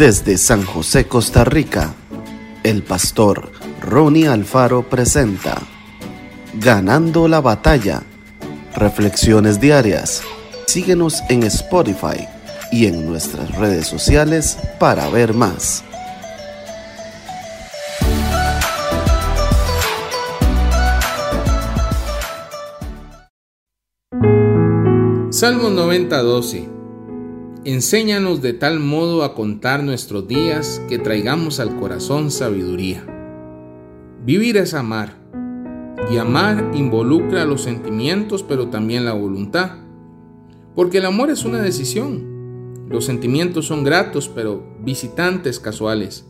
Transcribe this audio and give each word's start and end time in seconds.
Desde 0.00 0.38
San 0.38 0.64
José, 0.64 1.06
Costa 1.06 1.44
Rica, 1.44 1.94
el 2.62 2.82
pastor 2.82 3.52
Ronnie 3.82 4.28
Alfaro 4.28 4.88
presenta 4.88 5.60
Ganando 6.54 7.28
la 7.28 7.42
batalla. 7.42 8.02
Reflexiones 8.74 9.60
diarias. 9.60 10.22
Síguenos 10.66 11.20
en 11.28 11.42
Spotify 11.42 12.26
y 12.72 12.86
en 12.86 13.04
nuestras 13.04 13.54
redes 13.56 13.88
sociales 13.88 14.56
para 14.78 15.06
ver 15.10 15.34
más. 15.34 15.84
Salmo 25.30 25.68
90, 25.68 26.22
12. 26.22 26.79
Enséñanos 27.66 28.40
de 28.40 28.54
tal 28.54 28.80
modo 28.80 29.22
a 29.22 29.34
contar 29.34 29.82
nuestros 29.82 30.26
días 30.26 30.80
que 30.88 30.98
traigamos 30.98 31.60
al 31.60 31.76
corazón 31.76 32.30
sabiduría. 32.30 33.04
Vivir 34.24 34.56
es 34.56 34.72
amar, 34.72 35.18
y 36.10 36.16
amar 36.16 36.70
involucra 36.72 37.44
los 37.44 37.60
sentimientos 37.60 38.42
pero 38.42 38.68
también 38.68 39.04
la 39.04 39.12
voluntad, 39.12 39.72
porque 40.74 40.98
el 40.98 41.04
amor 41.04 41.28
es 41.28 41.44
una 41.44 41.58
decisión. 41.58 42.86
Los 42.88 43.04
sentimientos 43.04 43.66
son 43.66 43.84
gratos 43.84 44.30
pero 44.34 44.64
visitantes 44.80 45.60
casuales, 45.60 46.24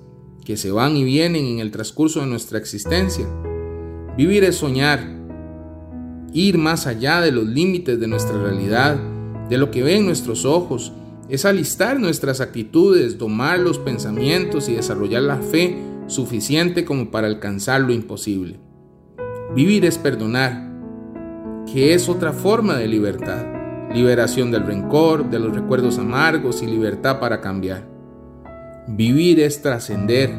que 0.44 0.56
se 0.56 0.72
van 0.72 0.96
y 0.96 1.04
vienen 1.04 1.46
en 1.46 1.58
el 1.60 1.70
transcurso 1.70 2.22
de 2.22 2.26
nuestra 2.26 2.58
existencia. 2.58 3.28
Vivir 4.16 4.42
es 4.42 4.56
soñar, 4.56 5.06
ir 6.32 6.58
más 6.58 6.88
allá 6.88 7.20
de 7.20 7.30
los 7.30 7.46
límites 7.46 8.00
de 8.00 8.08
nuestra 8.08 8.36
realidad, 8.36 8.98
de 9.48 9.58
lo 9.58 9.70
que 9.70 9.84
ven 9.84 10.06
nuestros 10.06 10.44
ojos, 10.44 10.92
es 11.30 11.44
alistar 11.44 12.00
nuestras 12.00 12.40
actitudes, 12.40 13.16
domar 13.16 13.60
los 13.60 13.78
pensamientos 13.78 14.68
y 14.68 14.74
desarrollar 14.74 15.22
la 15.22 15.36
fe 15.36 15.78
suficiente 16.08 16.84
como 16.84 17.12
para 17.12 17.28
alcanzar 17.28 17.82
lo 17.82 17.92
imposible. 17.92 18.58
Vivir 19.54 19.84
es 19.84 19.96
perdonar, 19.96 20.68
que 21.72 21.94
es 21.94 22.08
otra 22.08 22.32
forma 22.32 22.76
de 22.76 22.88
libertad, 22.88 23.46
liberación 23.94 24.50
del 24.50 24.66
rencor, 24.66 25.30
de 25.30 25.38
los 25.38 25.54
recuerdos 25.54 25.98
amargos 25.98 26.62
y 26.62 26.66
libertad 26.66 27.20
para 27.20 27.40
cambiar. 27.40 27.86
Vivir 28.88 29.38
es 29.38 29.62
trascender, 29.62 30.30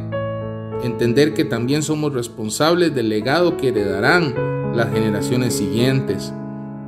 entender 0.84 1.34
que 1.34 1.46
también 1.46 1.84
somos 1.84 2.14
responsables 2.14 2.94
del 2.94 3.08
legado 3.08 3.56
que 3.56 3.70
heredarán 3.70 4.76
las 4.76 4.92
generaciones 4.92 5.54
siguientes, 5.54 6.34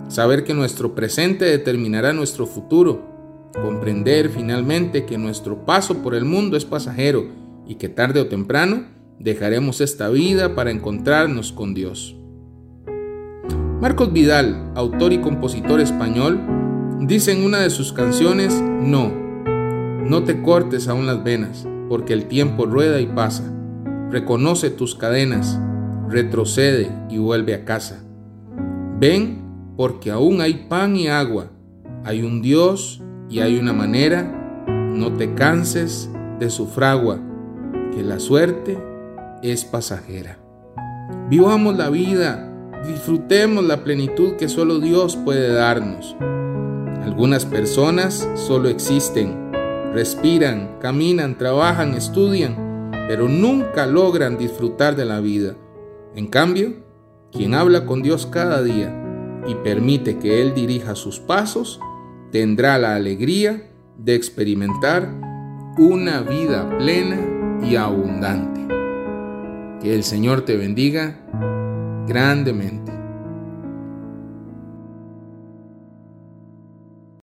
saber 0.09 0.43
que 0.43 0.53
nuestro 0.53 0.93
presente 0.93 1.45
determinará 1.45 2.11
nuestro 2.11 2.45
futuro, 2.45 3.12
comprender 3.61 4.29
finalmente 4.29 5.05
que 5.05 5.17
nuestro 5.17 5.65
paso 5.65 6.01
por 6.01 6.15
el 6.15 6.25
mundo 6.25 6.57
es 6.57 6.65
pasajero 6.65 7.27
y 7.67 7.75
que 7.75 7.89
tarde 7.89 8.19
o 8.19 8.27
temprano 8.27 8.85
dejaremos 9.19 9.81
esta 9.81 10.09
vida 10.09 10.55
para 10.55 10.71
encontrarnos 10.71 11.51
con 11.51 11.73
Dios. 11.73 12.15
Marcos 13.79 14.13
Vidal, 14.13 14.71
autor 14.75 15.13
y 15.13 15.19
compositor 15.19 15.79
español, 15.79 16.39
dice 17.01 17.31
en 17.31 17.43
una 17.43 17.59
de 17.59 17.69
sus 17.69 17.93
canciones, 17.93 18.53
no, 18.53 19.11
no 20.05 20.23
te 20.23 20.41
cortes 20.41 20.87
aún 20.87 21.05
las 21.05 21.23
venas, 21.23 21.67
porque 21.89 22.13
el 22.13 22.25
tiempo 22.25 22.65
rueda 22.65 22.99
y 23.01 23.07
pasa. 23.07 23.53
Reconoce 24.09 24.69
tus 24.69 24.95
cadenas, 24.95 25.59
retrocede 26.09 26.91
y 27.09 27.17
vuelve 27.17 27.53
a 27.53 27.65
casa. 27.65 28.03
Ven 28.99 29.43
porque 29.75 30.11
aún 30.11 30.41
hay 30.41 30.65
pan 30.69 30.95
y 30.95 31.07
agua, 31.07 31.51
hay 32.03 32.21
un 32.21 32.41
Dios 32.41 33.01
y 33.29 33.39
hay 33.39 33.57
una 33.57 33.73
manera, 33.73 34.23
no 34.67 35.13
te 35.13 35.33
canses 35.33 36.09
de 36.39 36.49
su 36.49 36.67
fragua, 36.67 37.19
que 37.93 38.03
la 38.03 38.19
suerte 38.19 38.77
es 39.41 39.65
pasajera. 39.65 40.39
Vivamos 41.29 41.75
la 41.75 41.89
vida, 41.89 42.49
disfrutemos 42.85 43.63
la 43.63 43.83
plenitud 43.83 44.35
que 44.35 44.49
solo 44.49 44.79
Dios 44.79 45.15
puede 45.17 45.53
darnos. 45.53 46.15
Algunas 47.03 47.45
personas 47.45 48.27
solo 48.35 48.69
existen, 48.69 49.51
respiran, 49.93 50.77
caminan, 50.79 51.37
trabajan, 51.37 51.93
estudian, 51.93 52.91
pero 53.07 53.27
nunca 53.27 53.85
logran 53.85 54.37
disfrutar 54.37 54.95
de 54.95 55.05
la 55.05 55.19
vida. 55.19 55.55
En 56.15 56.27
cambio, 56.27 56.73
quien 57.31 57.53
habla 57.53 57.85
con 57.85 58.01
Dios 58.01 58.25
cada 58.25 58.61
día 58.61 58.93
y 59.47 59.55
permite 59.55 60.19
que 60.19 60.41
Él 60.41 60.53
dirija 60.53 60.95
sus 60.95 61.19
pasos, 61.19 61.79
tendrá 62.33 62.79
la 62.79 62.95
alegría 62.95 63.61
de 63.95 64.15
experimentar 64.15 65.07
una 65.77 66.21
vida 66.21 66.67
plena 66.79 67.19
y 67.63 67.75
abundante. 67.75 68.59
Que 69.83 69.93
el 69.93 70.03
Señor 70.03 70.43
te 70.43 70.57
bendiga 70.57 71.19
grandemente. 72.07 72.92